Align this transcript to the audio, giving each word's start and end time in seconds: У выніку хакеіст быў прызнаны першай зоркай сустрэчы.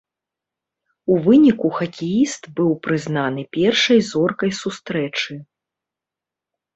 У 1.11 1.17
выніку 1.25 1.67
хакеіст 1.79 2.47
быў 2.59 2.71
прызнаны 2.87 3.41
першай 3.57 3.99
зоркай 4.11 4.51
сустрэчы. 4.61 5.37